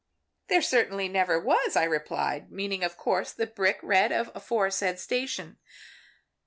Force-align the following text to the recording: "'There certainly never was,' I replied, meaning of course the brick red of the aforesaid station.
"'There 0.47 0.63
certainly 0.63 1.07
never 1.07 1.39
was,' 1.39 1.75
I 1.75 1.83
replied, 1.83 2.51
meaning 2.51 2.83
of 2.83 2.97
course 2.97 3.31
the 3.33 3.45
brick 3.45 3.79
red 3.83 4.11
of 4.11 4.33
the 4.33 4.37
aforesaid 4.37 4.97
station. 4.99 5.59